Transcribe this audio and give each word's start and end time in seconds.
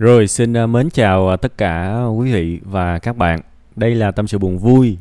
Rồi, 0.00 0.28
xin 0.28 0.52
ờ, 0.52 0.66
mến 0.66 0.90
chào 0.90 1.28
ờ, 1.28 1.36
tất 1.36 1.58
cả 1.58 2.04
quý 2.16 2.32
vị 2.32 2.60
và 2.64 2.98
các 2.98 3.16
bạn. 3.16 3.40
Đây 3.76 3.94
là 3.94 4.10
tâm 4.10 4.26
sự 4.26 4.38
buồn 4.38 4.58
vui 4.58 4.98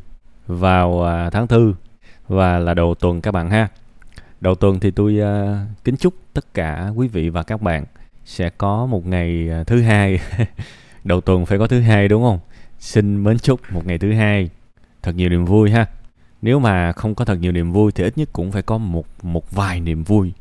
vào 0.47 1.01
ờ, 1.01 1.29
tháng 1.29 1.47
tư 1.47 1.75
và 2.27 2.59
là 2.59 2.74
đầu 2.74 2.95
tuần 2.95 3.22
các 3.22 3.32
bạn 3.32 3.50
ha. 3.50 3.67
Đầu 4.42 4.56
tuần 4.56 4.80
thì 4.80 4.92
tôi 4.92 5.20
kính 5.83 5.98
chúc 5.98 6.14
tất 6.33 6.54
cả 6.54 6.92
quý 6.96 7.08
vị 7.08 7.30
và 7.30 7.43
các 7.43 7.62
bạn 7.62 7.85
sẽ 8.25 8.50
có 8.50 8.86
một 8.86 9.07
ngày 9.07 9.50
thứ 9.68 9.82
hai. 9.82 10.20
đầu 11.04 11.21
tuần 11.21 11.45
phải 11.45 11.57
có 11.59 11.68
thứ 11.68 11.79
hai, 11.79 12.07
đúng 12.07 12.23
không? 12.23 12.39
Xin 12.79 13.23
mến 13.23 13.39
chúc 13.39 13.59
một 13.71 13.86
ngày 13.86 13.97
thứ 13.97 14.13
hai 14.13 14.50
thật 15.02 15.16
nhiều 15.16 15.29
niềm 15.29 15.45
vui 15.45 15.71
ha. 15.71 15.86
Nếu 16.41 16.59
mà 16.59 16.91
không 16.91 17.16
có 17.16 17.25
thật 17.25 17.39
nhiều 17.41 17.52
niềm 17.52 17.71
vui 17.71 17.91
thì 17.91 18.04
ít 18.04 18.18
nhất 18.18 18.29
cũng 18.34 18.52
phải 18.52 18.61
có 18.61 18.77
một 18.77 19.05
một 19.21 19.52
vài 19.52 19.79
niềm 19.79 20.04
vui. 20.04 20.34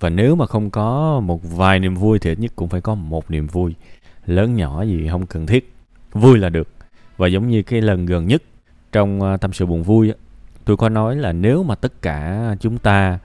Và 0.00 0.10
nếu 0.10 0.34
mà 0.34 0.46
không 0.46 0.70
có 0.70 1.20
một 1.20 1.40
vài 1.42 1.78
niềm 1.78 1.94
vui 1.94 2.18
thì 2.18 2.30
ít 2.30 2.38
nhất 2.38 2.52
cũng 2.56 2.68
phải 2.68 2.80
có 2.80 2.94
một 2.94 3.30
niềm 3.30 3.46
vui 3.46 3.74
lớn 4.26 4.54
nhỏ 4.54 4.82
gì 4.82 5.08
không 5.10 5.26
cần 5.26 5.46
thiết. 5.46 5.74
Vui 6.12 6.38
là 6.38 6.48
được. 6.48 6.68
Và 7.16 7.26
giống 7.26 7.48
như 7.48 7.62
cái 7.62 7.80
lần 7.80 8.06
gần 8.06 8.26
nhất 8.26 8.42
trong 8.92 9.22
à, 9.22 9.36
tâm 9.36 9.52
sự 9.52 9.66
buồn 9.66 9.82
vui 9.82 10.12
tôi 10.66 10.76
có 10.76 10.88
nói 10.88 11.16
là 11.16 11.32
nếu 11.32 11.62
mà 11.62 11.74
tất 11.74 12.02
cả 12.02 12.54
chúng 12.60 12.78
ta 12.78 13.18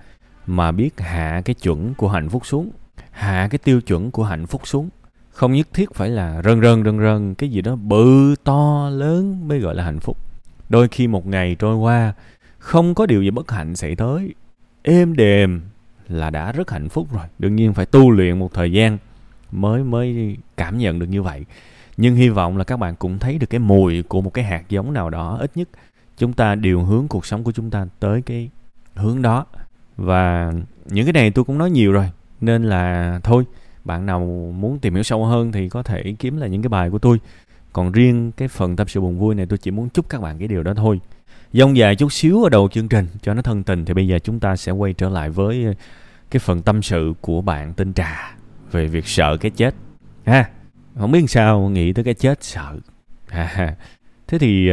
mà 0.45 0.71
biết 0.71 0.99
hạ 0.99 1.41
cái 1.45 1.53
chuẩn 1.53 1.93
của 1.93 2.09
hạnh 2.09 2.29
phúc 2.29 2.45
xuống, 2.45 2.71
hạ 3.11 3.47
cái 3.51 3.57
tiêu 3.57 3.81
chuẩn 3.81 4.11
của 4.11 4.23
hạnh 4.23 4.45
phúc 4.45 4.67
xuống, 4.67 4.89
không 5.31 5.53
nhất 5.53 5.67
thiết 5.73 5.93
phải 5.93 6.09
là 6.09 6.41
rơn 6.41 6.61
rơn 6.61 6.83
rơn 6.83 6.99
rơn 6.99 7.35
cái 7.35 7.49
gì 7.49 7.61
đó 7.61 7.75
bự 7.75 8.35
to, 8.43 8.89
lớn 8.89 9.47
mới 9.47 9.59
gọi 9.59 9.75
là 9.75 9.83
hạnh 9.83 9.99
phúc. 9.99 10.17
Đôi 10.69 10.87
khi 10.87 11.07
một 11.07 11.27
ngày 11.27 11.55
trôi 11.59 11.75
qua, 11.75 12.13
không 12.57 12.95
có 12.95 13.05
điều 13.05 13.23
gì 13.23 13.31
bất 13.31 13.51
hạnh 13.51 13.75
xảy 13.75 13.95
tới. 13.95 14.33
Êm 14.83 15.15
đềm 15.15 15.61
là 16.07 16.29
đã 16.29 16.51
rất 16.51 16.71
hạnh 16.71 16.89
phúc 16.89 17.07
rồi. 17.13 17.25
Đương 17.39 17.55
nhiên 17.55 17.73
phải 17.73 17.85
tu 17.85 18.11
luyện 18.11 18.39
một 18.39 18.53
thời 18.53 18.71
gian 18.71 18.97
mới 19.51 19.83
mới 19.83 20.37
cảm 20.57 20.77
nhận 20.77 20.99
được 20.99 21.05
như 21.05 21.21
vậy. 21.21 21.45
Nhưng 21.97 22.15
hy 22.15 22.29
vọng 22.29 22.57
là 22.57 22.63
các 22.63 22.77
bạn 22.77 22.95
cũng 22.95 23.19
thấy 23.19 23.37
được 23.37 23.49
cái 23.49 23.59
mùi 23.59 24.03
của 24.03 24.21
một 24.21 24.33
cái 24.33 24.45
hạt 24.45 24.63
giống 24.69 24.93
nào 24.93 25.09
đó. 25.09 25.37
Ít 25.39 25.51
nhất 25.55 25.69
chúng 26.17 26.33
ta 26.33 26.55
điều 26.55 26.83
hướng 26.83 27.07
cuộc 27.07 27.25
sống 27.25 27.43
của 27.43 27.51
chúng 27.51 27.69
ta 27.69 27.85
tới 27.99 28.21
cái 28.21 28.49
hướng 28.95 29.21
đó. 29.21 29.45
Và 29.97 30.53
những 30.85 31.05
cái 31.05 31.13
này 31.13 31.31
tôi 31.31 31.45
cũng 31.45 31.57
nói 31.57 31.71
nhiều 31.71 31.91
rồi. 31.91 32.09
Nên 32.41 32.63
là 32.63 33.19
thôi, 33.23 33.43
bạn 33.85 34.05
nào 34.05 34.19
muốn 34.55 34.79
tìm 34.79 34.93
hiểu 34.93 35.03
sâu 35.03 35.25
hơn 35.25 35.51
thì 35.51 35.69
có 35.69 35.83
thể 35.83 36.15
kiếm 36.19 36.37
là 36.37 36.47
những 36.47 36.61
cái 36.61 36.69
bài 36.69 36.89
của 36.89 36.99
tôi. 36.99 37.19
Còn 37.73 37.91
riêng 37.91 38.31
cái 38.31 38.47
phần 38.47 38.75
tâm 38.75 38.87
sự 38.87 39.01
buồn 39.01 39.19
vui 39.19 39.35
này 39.35 39.45
tôi 39.45 39.57
chỉ 39.57 39.71
muốn 39.71 39.89
chúc 39.89 40.09
các 40.09 40.21
bạn 40.21 40.39
cái 40.39 40.47
điều 40.47 40.63
đó 40.63 40.73
thôi. 40.73 40.99
Dông 41.53 41.77
dài 41.77 41.95
chút 41.95 42.13
xíu 42.13 42.43
ở 42.43 42.49
đầu 42.49 42.69
chương 42.71 42.87
trình 42.87 43.07
cho 43.21 43.33
nó 43.33 43.41
thân 43.41 43.63
tình 43.63 43.85
thì 43.85 43.93
bây 43.93 44.07
giờ 44.07 44.19
chúng 44.19 44.39
ta 44.39 44.55
sẽ 44.55 44.71
quay 44.71 44.93
trở 44.93 45.09
lại 45.09 45.29
với 45.29 45.65
cái 46.31 46.39
phần 46.39 46.61
tâm 46.61 46.81
sự 46.81 47.13
của 47.21 47.41
bạn 47.41 47.73
tên 47.73 47.93
trà 47.93 48.35
về 48.71 48.87
việc 48.87 49.07
sợ 49.07 49.37
cái 49.37 49.51
chết. 49.51 49.75
Ha 50.25 50.49
không 50.99 51.11
biết 51.11 51.29
sao 51.29 51.69
nghĩ 51.69 51.93
tới 51.93 52.03
cái 52.03 52.13
chết 52.13 52.43
sợ. 52.43 52.75
Ha 53.27 53.75
thế 54.27 54.37
thì 54.37 54.69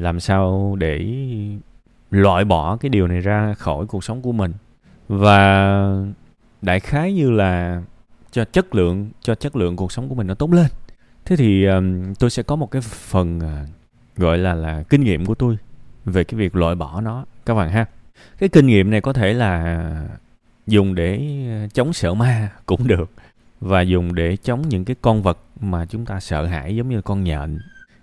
làm 0.00 0.20
sao 0.20 0.76
để 0.78 1.06
loại 2.10 2.44
bỏ 2.44 2.76
cái 2.76 2.88
điều 2.88 3.06
này 3.06 3.20
ra 3.20 3.54
khỏi 3.54 3.86
cuộc 3.86 4.04
sống 4.04 4.22
của 4.22 4.32
mình? 4.32 4.52
Và 5.08 6.04
đại 6.62 6.80
khái 6.80 7.12
như 7.12 7.30
là 7.30 7.82
cho 8.30 8.44
chất 8.44 8.74
lượng 8.74 9.10
cho 9.20 9.34
chất 9.34 9.56
lượng 9.56 9.76
cuộc 9.76 9.92
sống 9.92 10.08
của 10.08 10.14
mình 10.14 10.26
nó 10.26 10.34
tốt 10.34 10.52
lên. 10.52 10.66
Thế 11.24 11.36
thì 11.36 11.64
um, 11.64 12.14
tôi 12.14 12.30
sẽ 12.30 12.42
có 12.42 12.56
một 12.56 12.70
cái 12.70 12.82
phần 12.82 13.38
uh, 13.38 13.68
gọi 14.16 14.38
là 14.38 14.54
là 14.54 14.82
kinh 14.88 15.00
nghiệm 15.00 15.26
của 15.26 15.34
tôi 15.34 15.58
về 16.04 16.24
cái 16.24 16.38
việc 16.38 16.56
loại 16.56 16.74
bỏ 16.74 17.00
nó. 17.00 17.24
Các 17.46 17.54
bạn 17.54 17.70
ha. 17.70 17.86
Cái 18.38 18.48
kinh 18.48 18.66
nghiệm 18.66 18.90
này 18.90 19.00
có 19.00 19.12
thể 19.12 19.32
là 19.32 20.06
dùng 20.66 20.94
để 20.94 21.20
ờ, 21.48 21.68
chống 21.68 21.92
sợ 21.92 22.14
ma 22.14 22.50
cũng 22.66 22.86
được 22.86 23.10
và 23.62 23.80
dùng 23.80 24.14
để 24.14 24.36
chống 24.36 24.68
những 24.68 24.84
cái 24.84 24.96
con 25.02 25.22
vật 25.22 25.38
mà 25.60 25.86
chúng 25.86 26.06
ta 26.06 26.20
sợ 26.20 26.46
hãi, 26.46 26.76
giống 26.76 26.88
như 26.88 27.02
con 27.02 27.24
nhện, 27.24 27.58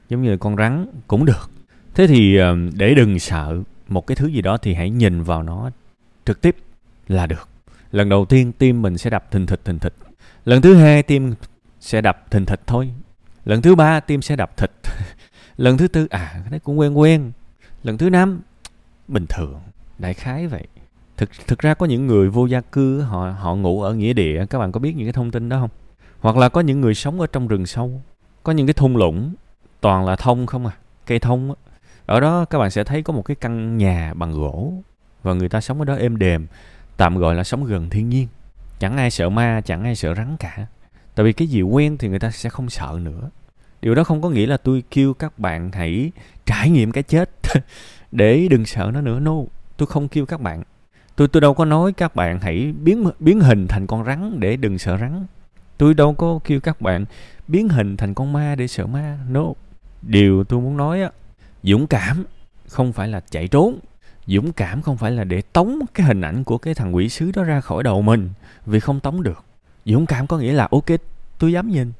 giống 0.10 0.22
như 0.22 0.38
con 0.38 0.56
rắn 0.56 0.86
cũng 1.08 1.26
được. 1.26 1.52
Thế 1.96 2.08
thì 2.08 2.38
ờ, 2.38 2.56
để 2.74 2.94
đừng 2.94 3.20
sợ 3.20 3.58
một 3.88 4.08
cái 4.08 4.16
thứ 4.16 4.28
gì 4.28 4.42
đó 4.42 4.58
thì 4.58 4.74
hãy 4.74 4.90
nhìn 4.90 5.24
vào 5.24 5.44
nó 5.44 5.70
trực 6.26 6.42
tiếp 6.42 6.56
là 7.08 7.28
được. 7.28 7.50
Lần 7.92 8.10
đầu 8.10 8.26
tiên 8.26 8.52
tim 8.52 8.82
mình 8.82 8.98
sẽ 8.98 9.10
đập 9.10 9.32
thình 9.32 9.45
thịch 9.45 9.66
thình 9.66 9.80
thịch. 9.80 9.94
Lần 10.45 10.61
thứ 10.61 10.76
hai 10.76 11.04
tim 11.04 11.33
sẽ 11.80 12.02
đập 12.02 12.32
thình 12.32 12.45
thịch 12.45 12.62
thôi. 12.67 12.89
Lần 13.45 13.62
thứ 13.62 13.76
ba 13.76 14.00
tim 14.00 14.22
sẽ 14.22 14.36
đập 14.36 14.58
thịt 14.58 14.72
lần 15.58 15.78
thứ 15.78 15.88
tư 15.88 16.08
à 16.10 16.32
cái 16.33 16.52
đấy 16.52 16.60
cũng 16.60 16.80
quen 16.80 17.00
quen. 17.00 17.32
Lần 17.83 17.98
thứ 17.98 18.10
năm, 18.10 18.42
bình 19.08 19.26
thường. 19.30 19.60
Đại 19.98 20.14
khái 20.14 20.48
vậy 20.48 20.67
thực 21.20 21.30
thực 21.48 21.60
ra 21.60 21.74
có 21.74 21.86
những 21.86 22.08
người 22.08 22.30
vô 22.30 22.46
gia 22.46 22.62
cư 22.62 23.02
họ 23.02 23.30
họ 23.40 23.56
ngủ 23.56 23.82
ở 23.82 23.94
nghĩa 23.94 24.14
địa 24.14 24.46
các 24.50 24.60
bạn 24.60 24.72
có 24.72 24.80
biết 24.80 24.96
những 24.96 25.06
cái 25.06 25.14
thông 25.14 25.32
tin 25.32 25.50
đó 25.50 25.60
không? 25.60 25.70
Hoặc 26.20 26.38
là 26.38 26.50
có 26.50 26.62
những 26.62 26.82
người 26.82 26.96
sống 26.96 27.20
ở 27.22 27.28
trong 27.28 27.48
rừng 27.48 27.66
sâu, 27.66 28.02
có 28.44 28.52
những 28.52 28.68
cái 28.68 28.74
thung 28.74 28.98
lũng, 28.98 29.34
toàn 29.82 30.06
là 30.06 30.16
thông 30.16 30.46
không 30.46 30.66
à 30.66 30.72
cây 31.06 31.20
thông 31.20 31.50
á. 31.50 31.56
ở 32.06 32.20
đó 32.20 32.46
các 32.46 32.60
bạn 32.60 32.72
sẽ 32.72 32.84
thấy 32.84 33.04
có 33.04 33.14
một 33.14 33.22
cái 33.22 33.36
căn 33.36 33.78
nhà 33.78 34.14
bằng 34.14 34.34
gỗ 34.34 34.74
và 35.24 35.34
người 35.34 35.50
ta 35.50 35.62
sống 35.62 35.80
ở 35.80 35.86
đó 35.86 35.96
êm 35.96 36.18
đềm, 36.18 36.48
tạm 36.98 37.18
gọi 37.18 37.36
là 37.36 37.44
sống 37.44 37.66
gần 37.66 37.90
thiên 37.90 38.10
nhiên. 38.10 38.28
Chẳng 38.80 38.98
ai 38.98 39.12
sợ 39.12 39.30
ma, 39.30 39.62
chẳng 39.66 39.84
ai 39.84 39.96
sợ 39.96 40.16
rắn 40.16 40.38
cả. 40.40 40.66
Tại 41.16 41.24
vì 41.24 41.34
cái 41.34 41.48
gì 41.48 41.62
quen 41.62 41.98
thì 41.98 42.08
người 42.08 42.20
ta 42.20 42.32
sẽ 42.32 42.50
không 42.50 42.70
sợ 42.70 43.00
nữa. 43.02 43.30
Điều 43.82 43.96
đó 43.96 44.04
không 44.04 44.22
có 44.22 44.30
nghĩa 44.30 44.46
là 44.46 44.58
tôi 44.58 44.84
kêu 44.92 45.14
các 45.14 45.40
bạn 45.40 45.72
hãy 45.72 46.12
trải 46.46 46.70
nghiệm 46.70 46.92
cái 46.92 47.04
chết 47.04 47.30
để 48.12 48.48
đừng 48.50 48.66
sợ 48.66 48.92
nó 48.94 49.02
nữa. 49.02 49.20
No, 49.20 49.36
tôi 49.78 49.88
không 49.88 50.08
kêu 50.08 50.26
các 50.26 50.42
bạn 50.42 50.64
tôi 51.20 51.28
tôi 51.28 51.42
đâu 51.42 51.54
có 51.54 51.66
nói 51.66 51.94
các 51.94 52.16
bạn 52.16 52.40
hãy 52.40 52.74
biến 52.84 53.10
biến 53.20 53.40
hình 53.40 53.68
thành 53.68 53.88
con 53.88 54.06
rắn 54.06 54.40
để 54.40 54.56
đừng 54.56 54.78
sợ 54.78 54.98
rắn. 54.98 55.26
Tôi 55.78 55.94
đâu 55.94 56.14
có 56.14 56.40
kêu 56.44 56.60
các 56.60 56.82
bạn 56.82 57.06
biến 57.48 57.70
hình 57.70 57.98
thành 57.98 58.14
con 58.14 58.34
ma 58.34 58.56
để 58.56 58.68
sợ 58.68 58.88
ma. 58.88 59.18
No. 59.30 59.44
Điều 60.02 60.44
tôi 60.44 60.62
muốn 60.62 60.78
nói 60.78 61.02
á, 61.02 61.12
dũng 61.64 61.88
cảm 61.88 62.26
không 62.68 62.94
phải 62.94 63.08
là 63.08 63.20
chạy 63.20 63.48
trốn. 63.48 63.80
Dũng 64.28 64.52
cảm 64.52 64.82
không 64.82 64.98
phải 64.98 65.12
là 65.12 65.24
để 65.24 65.42
tống 65.42 65.80
cái 65.94 66.08
hình 66.08 66.22
ảnh 66.22 66.44
của 66.44 66.58
cái 66.58 66.74
thằng 66.74 66.96
quỷ 66.96 67.10
sứ 67.10 67.32
đó 67.36 67.44
ra 67.44 67.62
khỏi 67.62 67.84
đầu 67.84 68.02
mình 68.02 68.30
vì 68.66 68.80
không 68.80 69.00
tống 69.00 69.24
được. 69.24 69.44
Dũng 69.86 70.06
cảm 70.06 70.28
có 70.28 70.38
nghĩa 70.38 70.54
là, 70.54 70.68
ok, 70.72 70.88
tôi 71.40 71.52
dám 71.52 71.70
nhìn. 71.70 71.92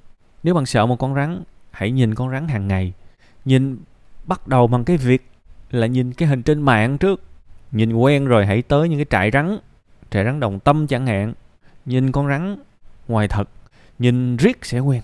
Nếu 0.44 0.54
bạn 0.54 0.66
sợ 0.66 0.86
một 0.86 0.96
con 1.00 1.16
rắn, 1.16 1.44
hãy 1.72 1.92
nhìn 1.92 2.16
con 2.16 2.32
rắn 2.32 2.48
hàng 2.48 2.68
ngày. 2.68 2.94
Nhìn, 3.46 3.78
bắt 4.26 4.48
đầu 4.48 4.68
bằng 4.68 4.84
cái 4.84 4.98
việc 4.98 5.30
là 5.72 5.88
nhìn 5.88 6.14
cái 6.14 6.30
hình 6.30 6.44
trên 6.44 6.62
mạng 6.62 6.98
trước 6.98 7.29
nhìn 7.72 7.94
quen 7.94 8.26
rồi 8.26 8.46
hãy 8.46 8.62
tới 8.62 8.90
những 8.90 9.00
cái 9.00 9.06
trại 9.10 9.32
rắn 9.32 9.60
trại 10.12 10.26
rắn 10.26 10.40
đồng 10.40 10.60
tâm 10.60 10.88
chẳng 10.88 11.08
hạn. 11.08 11.34
Nhìn 11.86 12.12
con 12.12 12.28
rắn, 12.28 12.58
ngoài 13.08 13.28
thật. 13.28 13.50
Nhìn 14.00 14.38
riết 14.38 14.58
sẽ 14.62 14.80
quen, 14.80 15.02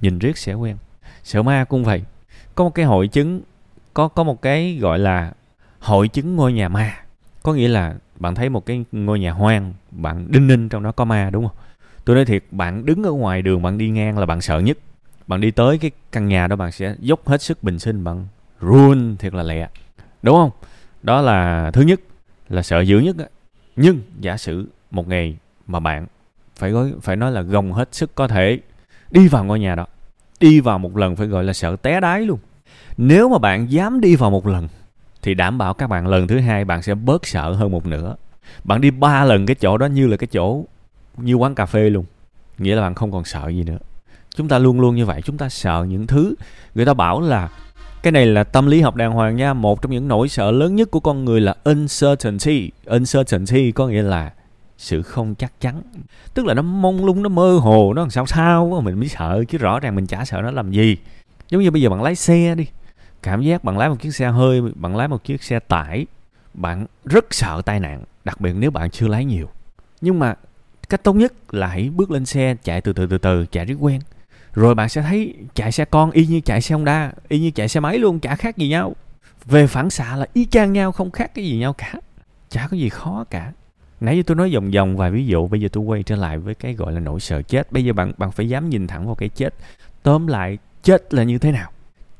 nhìn 0.00 0.18
riết 0.18 0.38
sẽ 0.38 0.54
quen. 0.54 0.76
Sợ 1.22 1.42
ma 1.42 1.64
cũng 1.64 1.84
vậy. 1.84 2.02
Có 2.54 2.64
một 2.64 2.74
cái 2.74 2.84
hội 2.84 3.08
chứng, 3.08 3.40
có 3.94 4.08
có 4.08 4.24
một 4.24 4.42
cái 4.42 4.78
gọi 4.80 4.98
là 4.98 5.32
hội 5.80 6.08
chứng 6.08 6.36
ngôi 6.36 6.52
nhà 6.52 6.68
ma. 6.68 6.96
Có 7.42 7.52
nghĩa 7.52 7.68
là 7.68 7.94
bạn 8.18 8.34
thấy 8.34 8.48
một 8.48 8.66
cái 8.66 8.84
ngôi 8.92 9.18
nhà 9.18 9.32
hoang, 9.32 9.74
bạn 9.90 10.26
đinh 10.30 10.46
ninh 10.46 10.68
trong 10.68 10.82
đó 10.82 10.92
có 10.92 11.04
ma, 11.04 11.30
đúng 11.30 11.48
không? 11.48 11.56
Tôi 12.04 12.16
nói 12.16 12.24
thiệt, 12.24 12.44
bạn 12.50 12.86
đứng 12.86 13.02
ở 13.02 13.12
ngoài 13.12 13.42
đường, 13.42 13.62
bạn 13.62 13.78
đi 13.78 13.90
ngang 13.90 14.18
là 14.18 14.26
bạn 14.26 14.40
sợ 14.40 14.58
nhất. 14.58 14.78
Bạn 15.26 15.40
đi 15.40 15.50
tới 15.50 15.78
cái 15.78 15.90
căn 16.12 16.28
nhà 16.28 16.46
đó, 16.46 16.56
bạn 16.56 16.72
sẽ 16.72 16.94
dốc 16.98 17.28
hết 17.28 17.42
sức 17.42 17.62
bình 17.62 17.78
sinh, 17.78 18.04
bạn 18.04 18.26
run 18.60 19.16
thiệt 19.16 19.34
là 19.34 19.42
lẹ. 19.42 19.68
Đúng 20.22 20.34
không? 20.34 20.50
Đó 21.06 21.20
là 21.20 21.70
thứ 21.70 21.82
nhất, 21.82 22.00
là 22.48 22.62
sợ 22.62 22.80
dữ 22.80 22.98
nhất 22.98 23.16
á. 23.18 23.24
Nhưng 23.76 24.00
giả 24.20 24.36
sử 24.36 24.68
một 24.90 25.08
ngày 25.08 25.36
mà 25.66 25.80
bạn 25.80 26.06
phải 26.56 26.70
gói 26.70 26.92
phải 27.02 27.16
nói 27.16 27.32
là 27.32 27.40
gồng 27.42 27.72
hết 27.72 27.94
sức 27.94 28.14
có 28.14 28.28
thể 28.28 28.58
đi 29.10 29.28
vào 29.28 29.44
ngôi 29.44 29.60
nhà 29.60 29.74
đó, 29.74 29.86
đi 30.40 30.60
vào 30.60 30.78
một 30.78 30.96
lần 30.96 31.16
phải 31.16 31.26
gọi 31.26 31.44
là 31.44 31.52
sợ 31.52 31.76
té 31.76 32.00
đáy 32.00 32.20
luôn. 32.20 32.38
Nếu 32.96 33.28
mà 33.28 33.38
bạn 33.38 33.70
dám 33.70 34.00
đi 34.00 34.16
vào 34.16 34.30
một 34.30 34.46
lần 34.46 34.68
thì 35.22 35.34
đảm 35.34 35.58
bảo 35.58 35.74
các 35.74 35.86
bạn 35.86 36.06
lần 36.06 36.26
thứ 36.26 36.38
hai 36.38 36.64
bạn 36.64 36.82
sẽ 36.82 36.94
bớt 36.94 37.26
sợ 37.26 37.52
hơn 37.52 37.70
một 37.70 37.86
nửa. 37.86 38.16
Bạn 38.64 38.80
đi 38.80 38.90
ba 38.90 39.24
lần 39.24 39.46
cái 39.46 39.54
chỗ 39.54 39.78
đó 39.78 39.86
như 39.86 40.06
là 40.06 40.16
cái 40.16 40.26
chỗ, 40.26 40.64
như 41.16 41.34
quán 41.34 41.54
cà 41.54 41.66
phê 41.66 41.90
luôn. 41.90 42.04
Nghĩa 42.58 42.74
là 42.74 42.82
bạn 42.82 42.94
không 42.94 43.12
còn 43.12 43.24
sợ 43.24 43.48
gì 43.48 43.62
nữa. 43.64 43.78
Chúng 44.34 44.48
ta 44.48 44.58
luôn 44.58 44.80
luôn 44.80 44.96
như 44.96 45.06
vậy, 45.06 45.22
chúng 45.22 45.38
ta 45.38 45.48
sợ 45.48 45.86
những 45.88 46.06
thứ. 46.06 46.34
Người 46.74 46.86
ta 46.86 46.94
bảo 46.94 47.20
là 47.20 47.48
cái 48.02 48.12
này 48.12 48.26
là 48.26 48.44
tâm 48.44 48.66
lý 48.66 48.80
học 48.80 48.94
đàng 48.94 49.12
hoàng 49.12 49.36
nha. 49.36 49.54
Một 49.54 49.82
trong 49.82 49.92
những 49.92 50.08
nỗi 50.08 50.28
sợ 50.28 50.50
lớn 50.50 50.76
nhất 50.76 50.90
của 50.90 51.00
con 51.00 51.24
người 51.24 51.40
là 51.40 51.54
uncertainty. 51.64 52.70
Uncertainty 52.84 53.72
có 53.72 53.88
nghĩa 53.88 54.02
là 54.02 54.32
sự 54.78 55.02
không 55.02 55.34
chắc 55.34 55.52
chắn. 55.60 55.82
Tức 56.34 56.46
là 56.46 56.54
nó 56.54 56.62
mông 56.62 57.04
lung, 57.04 57.22
nó 57.22 57.28
mơ 57.28 57.58
hồ, 57.62 57.92
nó 57.94 58.02
làm 58.02 58.10
sao 58.10 58.26
sao 58.26 58.80
mình 58.84 59.00
mới 59.00 59.08
sợ, 59.08 59.44
chứ 59.48 59.58
rõ 59.58 59.80
ràng 59.80 59.94
mình 59.94 60.06
chả 60.06 60.24
sợ 60.24 60.40
nó 60.42 60.50
làm 60.50 60.70
gì. 60.70 60.96
Giống 61.50 61.62
như 61.62 61.70
bây 61.70 61.82
giờ 61.82 61.90
bạn 61.90 62.02
lái 62.02 62.14
xe 62.14 62.54
đi, 62.54 62.66
cảm 63.22 63.42
giác 63.42 63.64
bạn 63.64 63.78
lái 63.78 63.88
một 63.88 63.96
chiếc 64.00 64.14
xe 64.14 64.28
hơi, 64.28 64.62
bạn 64.74 64.96
lái 64.96 65.08
một 65.08 65.24
chiếc 65.24 65.42
xe 65.42 65.58
tải, 65.58 66.06
bạn 66.54 66.86
rất 67.04 67.26
sợ 67.30 67.62
tai 67.64 67.80
nạn, 67.80 68.04
đặc 68.24 68.40
biệt 68.40 68.52
nếu 68.56 68.70
bạn 68.70 68.90
chưa 68.90 69.08
lái 69.08 69.24
nhiều. 69.24 69.48
Nhưng 70.00 70.18
mà 70.18 70.34
cách 70.88 71.02
tốt 71.02 71.12
nhất 71.12 71.54
là 71.54 71.66
hãy 71.66 71.90
bước 71.96 72.10
lên 72.10 72.26
xe, 72.26 72.56
chạy 72.62 72.80
từ 72.80 72.92
từ 72.92 73.06
từ 73.06 73.18
từ, 73.18 73.46
chạy 73.46 73.64
rất 73.64 73.74
quen 73.80 74.00
rồi 74.56 74.74
bạn 74.74 74.88
sẽ 74.88 75.02
thấy 75.02 75.34
chạy 75.54 75.72
xe 75.72 75.84
con 75.84 76.10
y 76.10 76.26
như 76.26 76.40
chạy 76.40 76.60
xe 76.60 76.74
Honda, 76.74 77.12
y 77.28 77.38
như 77.38 77.50
chạy 77.50 77.68
xe 77.68 77.80
máy 77.80 77.98
luôn, 77.98 78.20
chả 78.20 78.36
khác 78.36 78.56
gì 78.56 78.68
nhau. 78.68 78.96
Về 79.44 79.66
phản 79.66 79.90
xạ 79.90 80.16
là 80.16 80.26
y 80.32 80.44
chang 80.44 80.72
nhau, 80.72 80.92
không 80.92 81.10
khác 81.10 81.34
cái 81.34 81.44
gì 81.44 81.58
nhau 81.58 81.72
cả. 81.72 81.94
Chả 82.48 82.68
có 82.70 82.76
gì 82.76 82.88
khó 82.88 83.24
cả. 83.30 83.52
Nãy 84.00 84.16
giờ 84.16 84.22
tôi 84.26 84.36
nói 84.36 84.54
vòng 84.54 84.70
vòng 84.70 84.96
vài 84.96 85.10
ví 85.10 85.26
dụ, 85.26 85.48
bây 85.48 85.60
giờ 85.60 85.68
tôi 85.72 85.84
quay 85.84 86.02
trở 86.02 86.16
lại 86.16 86.38
với 86.38 86.54
cái 86.54 86.74
gọi 86.74 86.92
là 86.92 87.00
nỗi 87.00 87.20
sợ 87.20 87.42
chết. 87.42 87.72
Bây 87.72 87.84
giờ 87.84 87.92
bạn 87.92 88.12
bạn 88.18 88.32
phải 88.32 88.48
dám 88.48 88.70
nhìn 88.70 88.86
thẳng 88.86 89.06
vào 89.06 89.14
cái 89.14 89.28
chết. 89.28 89.54
Tóm 90.02 90.26
lại, 90.26 90.58
chết 90.82 91.14
là 91.14 91.22
như 91.22 91.38
thế 91.38 91.52
nào? 91.52 91.70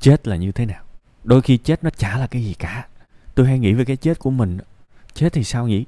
Chết 0.00 0.28
là 0.28 0.36
như 0.36 0.52
thế 0.52 0.66
nào? 0.66 0.84
Đôi 1.24 1.42
khi 1.42 1.56
chết 1.56 1.84
nó 1.84 1.90
chả 1.90 2.18
là 2.18 2.26
cái 2.26 2.44
gì 2.44 2.54
cả. 2.54 2.86
Tôi 3.34 3.46
hay 3.46 3.58
nghĩ 3.58 3.72
về 3.72 3.84
cái 3.84 3.96
chết 3.96 4.18
của 4.18 4.30
mình. 4.30 4.58
Chết 5.14 5.32
thì 5.32 5.44
sao 5.44 5.68
nhỉ? 5.68 5.84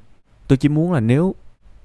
Tôi 0.48 0.56
chỉ 0.56 0.68
muốn 0.68 0.92
là 0.92 1.00
nếu 1.00 1.34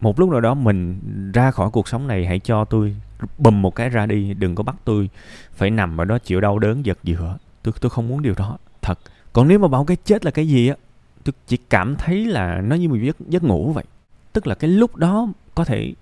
một 0.03 0.19
lúc 0.19 0.29
nào 0.29 0.41
đó 0.41 0.53
mình 0.53 0.99
ra 1.33 1.51
khỏi 1.51 1.69
cuộc 1.69 1.87
sống 1.87 2.07
này, 2.07 2.25
hãy 2.25 2.39
cho 2.39 2.65
tôi 2.65 2.95
bùm 3.37 3.61
một 3.61 3.75
cái 3.75 3.89
ra 3.89 4.05
đi, 4.05 4.33
đừng 4.33 4.55
có 4.55 4.63
bắt 4.63 4.75
tôi 4.83 5.09
phải 5.53 5.69
nằm 5.69 5.97
ở 5.97 6.05
đó 6.05 6.17
chịu 6.19 6.41
đau 6.41 6.59
đớn 6.59 6.85
giật 6.85 6.97
giữa 7.03 7.37
tôi 7.63 7.73
tôi 7.81 7.89
không 7.89 8.07
muốn 8.07 8.21
điều 8.21 8.33
đó, 8.37 8.57
thật. 8.81 8.99
Còn 9.33 9.47
nếu 9.47 9.59
mà 9.59 9.67
bảo 9.67 9.85
cái 9.85 9.97
chết 10.05 10.25
là 10.25 10.31
cái 10.31 10.47
gì 10.47 10.67
á, 10.67 10.75
tôi 11.23 11.33
chỉ 11.47 11.57
cảm 11.57 11.95
thấy 11.95 12.25
là 12.25 12.61
nó 12.61 12.75
như 12.75 12.89
một 12.89 12.95
giấc 13.01 13.15
giấc 13.19 13.43
ngủ 13.43 13.71
vậy. 13.71 13.83
Tức 14.33 14.47
là 14.47 14.55
cái 14.55 14.69
lúc 14.69 14.95
đó 14.95 15.27
có 15.55 15.65
thể 15.65 15.93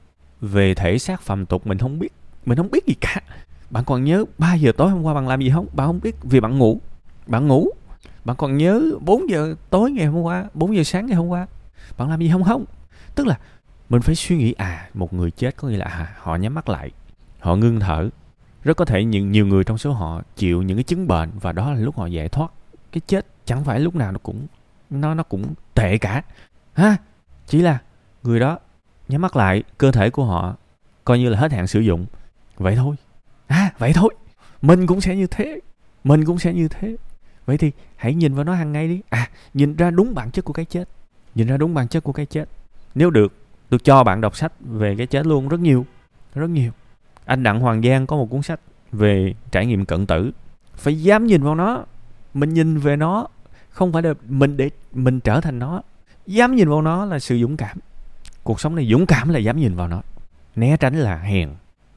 về 0.41 0.73
thể 0.73 0.97
xác 0.97 1.21
phàm 1.21 1.45
tục, 1.45 1.67
mình 1.67 1.77
không 1.77 1.99
biết, 1.99 2.13
mình 2.45 2.57
không 2.57 2.71
biết 2.71 2.85
gì 2.85 2.93
cả. 3.01 3.21
Bạn 3.69 3.83
còn 3.85 4.03
nhớ 4.03 4.25
3 4.37 4.53
giờ 4.53 4.71
tối 4.77 4.89
hôm 4.89 5.03
qua 5.03 5.13
bạn 5.13 5.27
làm 5.27 5.41
gì 5.41 5.49
không? 5.49 5.67
Bạn 5.73 5.87
không 5.87 5.99
biết 6.03 6.15
vì 6.23 6.39
bạn 6.39 6.57
ngủ. 6.57 6.79
Bạn 7.27 7.47
ngủ. 7.47 7.67
Bạn 8.25 8.35
còn 8.37 8.57
nhớ 8.57 8.91
4 9.01 9.29
giờ 9.29 9.55
tối 9.69 9.91
ngày 9.91 10.05
hôm 10.05 10.21
qua 10.21 10.45
4 10.53 10.75
giờ 10.75 10.83
sáng 10.83 11.05
ngày 11.05 11.15
hôm 11.15 11.27
qua. 11.27 11.47
Bạn 11.97 12.09
làm 12.09 12.19
gì 12.19 12.29
không 12.31 12.43
không? 12.43 12.65
Tức 13.15 13.27
là 13.27 13.39
mình 13.91 14.01
phải 14.01 14.15
suy 14.15 14.37
nghĩ 14.37 14.53
à 14.53 14.89
một 14.93 15.13
người 15.13 15.31
chết 15.31 15.57
có 15.57 15.67
nghĩa 15.67 15.77
là 15.77 15.85
à, 15.85 16.15
họ 16.17 16.35
nhắm 16.35 16.53
mắt 16.53 16.69
lại 16.69 16.91
họ 17.39 17.55
ngưng 17.55 17.79
thở. 17.79 18.09
Rất 18.63 18.77
có 18.77 18.85
thể 18.85 19.03
những 19.03 19.31
nhiều 19.31 19.47
người 19.47 19.63
trong 19.63 19.77
số 19.77 19.91
họ 19.91 20.21
chịu 20.35 20.61
những 20.61 20.77
cái 20.77 20.83
chứng 20.83 21.07
bệnh 21.07 21.29
và 21.41 21.51
đó 21.51 21.71
là 21.71 21.79
lúc 21.79 21.97
họ 21.97 22.05
giải 22.05 22.29
thoát. 22.29 22.51
Cái 22.91 23.01
chết 23.07 23.25
chẳng 23.45 23.63
phải 23.63 23.79
lúc 23.79 23.95
nào 23.95 24.11
nó 24.11 24.17
cũng 24.23 24.47
nó 24.89 25.13
nó 25.13 25.23
cũng 25.23 25.53
tệ 25.73 25.97
cả. 25.97 26.23
Ha 26.73 26.97
chỉ 27.47 27.61
là 27.61 27.79
người 28.23 28.39
đó 28.39 28.59
nhắm 29.07 29.21
mắt 29.21 29.35
lại 29.35 29.63
cơ 29.77 29.91
thể 29.91 30.09
của 30.09 30.25
họ 30.25 30.55
coi 31.05 31.19
như 31.19 31.29
là 31.29 31.39
hết 31.39 31.51
hạn 31.51 31.67
sử 31.67 31.79
dụng. 31.79 32.05
Vậy 32.57 32.75
thôi. 32.75 32.95
À 33.47 33.73
vậy 33.77 33.91
thôi. 33.93 34.15
Mình 34.61 34.87
cũng 34.87 35.01
sẽ 35.01 35.15
như 35.15 35.27
thế. 35.27 35.59
Mình 36.03 36.25
cũng 36.25 36.39
sẽ 36.39 36.53
như 36.53 36.67
thế. 36.67 36.95
Vậy 37.45 37.57
thì 37.57 37.71
hãy 37.95 38.13
nhìn 38.13 38.33
vào 38.33 38.43
nó 38.43 38.53
hàng 38.53 38.71
ngày 38.71 38.87
đi. 38.87 39.01
À 39.09 39.29
nhìn 39.53 39.75
ra 39.75 39.91
đúng 39.91 40.15
bản 40.15 40.31
chất 40.31 40.45
của 40.45 40.53
cái 40.53 40.65
chết. 40.65 40.89
Nhìn 41.35 41.47
ra 41.47 41.57
đúng 41.57 41.73
bản 41.73 41.87
chất 41.87 42.03
của 42.03 42.13
cái 42.13 42.25
chết. 42.25 42.49
Nếu 42.95 43.09
được 43.09 43.40
tôi 43.71 43.79
cho 43.83 44.03
bạn 44.03 44.21
đọc 44.21 44.37
sách 44.37 44.53
về 44.59 44.95
cái 44.95 45.07
chết 45.07 45.25
luôn 45.25 45.47
rất 45.47 45.59
nhiều. 45.59 45.85
Rất 46.35 46.49
nhiều. 46.49 46.71
Anh 47.25 47.43
đặng 47.43 47.59
hoàng 47.59 47.81
giang 47.81 48.07
có 48.07 48.15
một 48.15 48.29
cuốn 48.29 48.41
sách 48.41 48.59
về 48.91 49.33
trải 49.51 49.65
nghiệm 49.65 49.85
cận 49.85 50.05
tử. 50.05 50.31
Phải 50.75 51.03
dám 51.03 51.25
nhìn 51.27 51.43
vào 51.43 51.55
nó 51.55 51.83
mình 52.33 52.53
nhìn 52.53 52.77
về 52.77 52.95
nó 52.95 53.27
không 53.69 53.93
phải 53.93 54.03
là 54.03 54.13
mình 54.25 54.57
để 54.57 54.69
mình 54.91 55.19
trở 55.19 55.41
thành 55.41 55.59
nó. 55.59 55.81
Dám 56.25 56.55
nhìn 56.55 56.69
vào 56.69 56.81
nó 56.81 57.05
là 57.05 57.19
sự 57.19 57.39
dũng 57.41 57.57
cảm. 57.57 57.77
Cuộc 58.43 58.59
sống 58.59 58.75
này 58.75 58.87
dũng 58.91 59.05
cảm 59.05 59.29
là 59.29 59.39
dám 59.39 59.57
nhìn 59.57 59.75
vào 59.75 59.87
nó. 59.87 60.01
Né 60.55 60.77
tránh 60.77 60.95
là 60.95 61.17
hèn. 61.17 61.49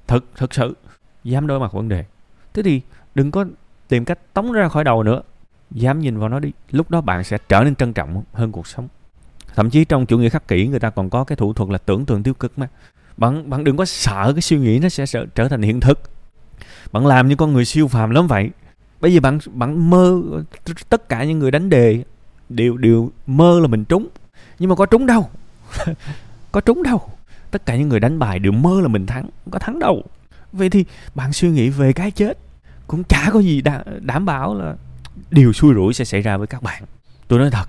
Thực 0.06 0.24
thực 0.36 0.54
sự 0.54 0.76
dám 1.24 1.46
đối 1.46 1.60
mặt 1.60 1.72
vấn 1.72 1.88
đề. 1.88 2.04
Thế 2.54 2.62
thì 2.62 2.80
đừng 3.14 3.30
có 3.30 3.44
tìm 3.88 4.04
cách 4.04 4.18
tống 4.34 4.52
ra 4.52 4.68
khỏi 4.68 4.84
đầu 4.84 5.02
nữa. 5.02 5.22
Dám 5.70 6.00
nhìn 6.00 6.18
vào 6.18 6.28
nó 6.28 6.38
đi. 6.38 6.52
Lúc 6.70 6.90
đó 6.90 7.00
bạn 7.00 7.24
sẽ 7.24 7.38
trở 7.48 7.64
nên 7.64 7.74
trân 7.74 7.92
trọng 7.92 8.22
hơn 8.32 8.52
cuộc 8.52 8.66
sống 8.66 8.88
thậm 9.56 9.70
chí 9.70 9.84
trong 9.84 10.06
chủ 10.06 10.18
nghĩa 10.18 10.28
khắc 10.28 10.48
kỷ 10.48 10.66
người 10.66 10.80
ta 10.80 10.90
còn 10.90 11.10
có 11.10 11.24
cái 11.24 11.36
thủ 11.36 11.52
thuật 11.52 11.70
là 11.70 11.78
tưởng 11.78 12.06
tượng 12.06 12.22
tiêu 12.22 12.34
cực 12.34 12.58
mà. 12.58 12.68
Bạn 13.16 13.50
bạn 13.50 13.64
đừng 13.64 13.76
có 13.76 13.84
sợ 13.84 14.32
cái 14.32 14.42
suy 14.42 14.58
nghĩ 14.58 14.78
nó 14.78 14.88
sẽ 14.88 15.06
trở, 15.06 15.26
trở 15.34 15.48
thành 15.48 15.62
hiện 15.62 15.80
thực. 15.80 16.00
Bạn 16.92 17.06
làm 17.06 17.28
như 17.28 17.36
con 17.36 17.52
người 17.52 17.64
siêu 17.64 17.88
phàm 17.88 18.10
lắm 18.10 18.26
vậy. 18.26 18.50
Bây 19.00 19.14
giờ 19.14 19.20
bạn 19.20 19.38
bạn 19.52 19.90
mơ 19.90 20.22
tất 20.88 21.08
cả 21.08 21.24
những 21.24 21.38
người 21.38 21.50
đánh 21.50 21.70
đề 21.70 22.04
đều 22.48 22.76
đều 22.76 23.10
mơ 23.26 23.60
là 23.60 23.66
mình 23.66 23.84
trúng. 23.84 24.08
Nhưng 24.58 24.70
mà 24.70 24.76
có 24.76 24.86
trúng 24.86 25.06
đâu? 25.06 25.30
Có 26.52 26.60
trúng 26.60 26.82
đâu? 26.82 27.00
Tất 27.50 27.66
cả 27.66 27.76
những 27.76 27.88
người 27.88 28.00
đánh 28.00 28.18
bài 28.18 28.38
đều 28.38 28.52
mơ 28.52 28.80
là 28.80 28.88
mình 28.88 29.06
thắng 29.06 29.22
không 29.22 29.50
có 29.50 29.58
thắng 29.58 29.78
đâu. 29.78 30.02
Vậy 30.52 30.70
thì 30.70 30.84
bạn 31.14 31.32
suy 31.32 31.50
nghĩ 31.50 31.68
về 31.68 31.92
cái 31.92 32.10
chết 32.10 32.38
cũng 32.86 33.04
chả 33.04 33.30
có 33.32 33.40
gì 33.40 33.62
đảm 34.00 34.26
bảo 34.26 34.54
là 34.54 34.74
điều 35.30 35.52
xui 35.52 35.74
rủi 35.74 35.94
sẽ 35.94 36.04
xảy 36.04 36.20
ra 36.20 36.36
với 36.36 36.46
các 36.46 36.62
bạn. 36.62 36.82
Tôi 37.28 37.38
nói 37.38 37.50
thật 37.50 37.64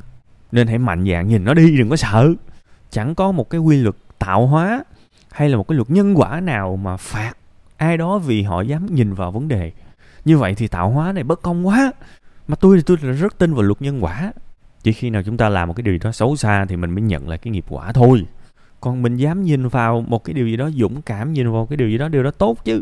nên 0.51 0.67
hãy 0.67 0.77
mạnh 0.77 1.05
dạn 1.11 1.27
nhìn 1.27 1.43
nó 1.43 1.53
đi 1.53 1.77
đừng 1.77 1.89
có 1.89 1.95
sợ. 1.95 2.33
Chẳng 2.89 3.15
có 3.15 3.31
một 3.31 3.49
cái 3.49 3.61
quy 3.61 3.77
luật 3.77 3.95
tạo 4.19 4.47
hóa 4.47 4.83
hay 5.31 5.49
là 5.49 5.57
một 5.57 5.67
cái 5.67 5.75
luật 5.75 5.89
nhân 5.89 6.13
quả 6.15 6.39
nào 6.39 6.75
mà 6.75 6.97
phạt 6.97 7.33
ai 7.77 7.97
đó 7.97 8.17
vì 8.17 8.43
họ 8.43 8.61
dám 8.61 8.85
nhìn 8.85 9.13
vào 9.13 9.31
vấn 9.31 9.47
đề. 9.47 9.71
Như 10.25 10.37
vậy 10.37 10.55
thì 10.55 10.67
tạo 10.67 10.89
hóa 10.89 11.11
này 11.11 11.23
bất 11.23 11.41
công 11.41 11.67
quá. 11.67 11.91
Mà 12.47 12.55
tôi 12.55 12.77
thì 12.77 12.83
tôi 12.85 12.97
là 13.01 13.11
rất 13.11 13.37
tin 13.37 13.53
vào 13.53 13.63
luật 13.63 13.81
nhân 13.81 14.03
quả. 14.03 14.33
Chỉ 14.83 14.91
khi 14.93 15.09
nào 15.09 15.23
chúng 15.23 15.37
ta 15.37 15.49
làm 15.49 15.67
một 15.67 15.73
cái 15.73 15.81
điều 15.81 15.93
gì 15.93 15.99
đó 16.03 16.11
xấu 16.11 16.35
xa 16.35 16.65
thì 16.69 16.75
mình 16.75 16.91
mới 16.91 17.01
nhận 17.01 17.29
lại 17.29 17.37
cái 17.37 17.51
nghiệp 17.51 17.65
quả 17.69 17.91
thôi. 17.91 18.25
Còn 18.81 19.01
mình 19.01 19.17
dám 19.17 19.43
nhìn 19.43 19.67
vào 19.67 20.01
một 20.07 20.23
cái 20.23 20.33
điều 20.33 20.47
gì 20.47 20.57
đó 20.57 20.69
dũng 20.69 21.01
cảm 21.01 21.33
nhìn 21.33 21.51
vào 21.51 21.65
cái 21.65 21.77
điều 21.77 21.89
gì 21.89 21.97
đó 21.97 22.07
điều 22.07 22.23
đó 22.23 22.31
tốt 22.31 22.65
chứ. 22.65 22.81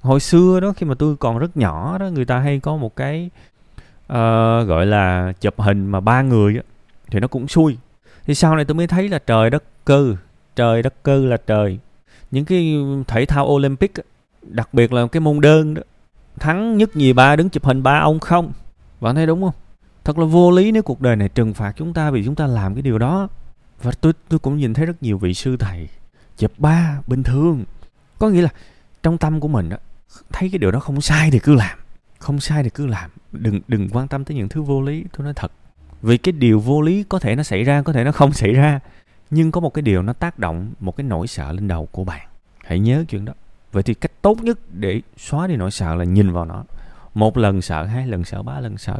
Hồi 0.00 0.20
xưa 0.20 0.60
đó 0.60 0.72
khi 0.76 0.86
mà 0.86 0.94
tôi 0.94 1.16
còn 1.16 1.38
rất 1.38 1.56
nhỏ 1.56 1.98
đó 1.98 2.06
người 2.06 2.24
ta 2.24 2.38
hay 2.38 2.60
có 2.60 2.76
một 2.76 2.96
cái 2.96 3.30
uh, 4.06 4.16
gọi 4.68 4.86
là 4.86 5.32
chụp 5.40 5.60
hình 5.60 5.86
mà 5.86 6.00
ba 6.00 6.22
người 6.22 6.54
đó 6.54 6.62
thì 7.10 7.20
nó 7.20 7.28
cũng 7.28 7.48
xui. 7.48 7.76
Thì 8.24 8.34
sau 8.34 8.56
này 8.56 8.64
tôi 8.64 8.74
mới 8.74 8.86
thấy 8.86 9.08
là 9.08 9.18
trời 9.18 9.50
đất 9.50 9.64
cơ 9.84 10.16
trời 10.56 10.82
đất 10.82 10.94
cơ 11.02 11.24
là 11.24 11.36
trời. 11.36 11.78
Những 12.30 12.44
cái 12.44 12.76
thể 13.06 13.26
thao 13.26 13.46
olympic 13.46 13.92
đặc 14.42 14.74
biệt 14.74 14.92
là 14.92 15.06
cái 15.06 15.20
môn 15.20 15.40
đơn 15.40 15.74
đó 15.74 15.82
thắng 16.38 16.76
nhất 16.76 16.96
nhì 16.96 17.12
ba 17.12 17.36
đứng 17.36 17.50
chụp 17.50 17.64
hình 17.64 17.82
ba 17.82 17.98
ông 17.98 18.20
không? 18.20 18.52
Bạn 19.00 19.14
thấy 19.14 19.26
đúng 19.26 19.42
không? 19.42 19.54
Thật 20.04 20.18
là 20.18 20.24
vô 20.24 20.50
lý 20.50 20.72
nếu 20.72 20.82
cuộc 20.82 21.00
đời 21.00 21.16
này 21.16 21.28
trừng 21.28 21.54
phạt 21.54 21.72
chúng 21.76 21.94
ta 21.94 22.10
vì 22.10 22.24
chúng 22.24 22.34
ta 22.34 22.46
làm 22.46 22.74
cái 22.74 22.82
điều 22.82 22.98
đó. 22.98 23.28
Và 23.82 23.90
tôi 24.00 24.12
tôi 24.28 24.38
cũng 24.38 24.56
nhìn 24.56 24.74
thấy 24.74 24.86
rất 24.86 25.02
nhiều 25.02 25.18
vị 25.18 25.34
sư 25.34 25.56
thầy 25.56 25.88
chụp 26.36 26.52
ba 26.58 27.00
bình 27.06 27.22
thường. 27.22 27.64
Có 28.18 28.28
nghĩa 28.28 28.42
là 28.42 28.48
trong 29.02 29.18
tâm 29.18 29.40
của 29.40 29.48
mình 29.48 29.68
đó, 29.68 29.76
thấy 30.32 30.50
cái 30.52 30.58
điều 30.58 30.70
đó 30.70 30.80
không 30.80 31.00
sai 31.00 31.30
thì 31.30 31.38
cứ 31.38 31.54
làm 31.54 31.78
không 32.18 32.40
sai 32.40 32.62
thì 32.62 32.70
cứ 32.70 32.86
làm. 32.86 33.10
Đừng 33.32 33.60
đừng 33.68 33.88
quan 33.92 34.08
tâm 34.08 34.24
tới 34.24 34.36
những 34.36 34.48
thứ 34.48 34.62
vô 34.62 34.82
lý. 34.82 35.04
Tôi 35.16 35.24
nói 35.24 35.34
thật 35.36 35.52
vì 36.02 36.18
cái 36.18 36.32
điều 36.32 36.60
vô 36.60 36.80
lý 36.80 37.04
có 37.08 37.18
thể 37.18 37.36
nó 37.36 37.42
xảy 37.42 37.64
ra, 37.64 37.82
có 37.82 37.92
thể 37.92 38.04
nó 38.04 38.12
không 38.12 38.32
xảy 38.42 38.52
ra. 38.52 38.80
Nhưng 39.30 39.50
có 39.50 39.60
một 39.60 39.74
cái 39.74 39.82
điều 39.82 40.02
nó 40.02 40.12
tác 40.12 40.38
động, 40.38 40.72
một 40.80 40.96
cái 40.96 41.04
nỗi 41.04 41.26
sợ 41.26 41.52
lên 41.52 41.68
đầu 41.68 41.88
của 41.92 42.04
bạn. 42.04 42.28
Hãy 42.64 42.80
nhớ 42.80 43.04
chuyện 43.08 43.24
đó. 43.24 43.32
Vậy 43.72 43.82
thì 43.82 43.94
cách 43.94 44.12
tốt 44.22 44.38
nhất 44.42 44.58
để 44.72 45.00
xóa 45.16 45.46
đi 45.46 45.56
nỗi 45.56 45.70
sợ 45.70 45.94
là 45.94 46.04
nhìn 46.04 46.32
vào 46.32 46.44
nó. 46.44 46.64
Một 47.14 47.36
lần 47.36 47.62
sợ, 47.62 47.84
hai 47.84 48.06
lần 48.06 48.24
sợ, 48.24 48.42
ba 48.42 48.60
lần 48.60 48.78
sợ. 48.78 48.98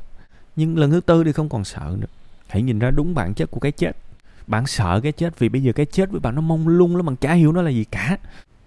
Nhưng 0.57 0.79
lần 0.79 0.91
thứ 0.91 1.01
tư 1.01 1.25
thì 1.25 1.33
không 1.33 1.49
còn 1.49 1.65
sợ 1.65 1.97
nữa. 1.99 2.07
Hãy 2.49 2.63
nhìn 2.63 2.79
ra 2.79 2.91
đúng 2.91 3.15
bản 3.15 3.35
chất 3.35 3.51
của 3.51 3.61
cái 3.61 3.73
chết. 3.73 3.93
Bạn 4.47 4.67
sợ 4.67 5.01
cái 5.03 5.13
chết 5.13 5.39
vì 5.39 5.49
bây 5.49 5.63
giờ 5.63 5.73
cái 5.73 5.87
chết 5.87 6.11
với 6.11 6.21
bạn 6.21 6.35
nó 6.35 6.41
mông 6.41 6.69
lung 6.69 6.97
lắm 6.97 7.07
bạn 7.07 7.17
chả 7.17 7.33
hiểu 7.33 7.53
nó 7.53 7.63
là 7.63 7.71
gì 7.71 7.85
cả. 7.85 8.19